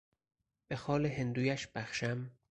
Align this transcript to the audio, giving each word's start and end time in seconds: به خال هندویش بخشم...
به 0.67 0.75
خال 0.75 1.05
هندویش 1.05 1.67
بخشم... 1.67 2.31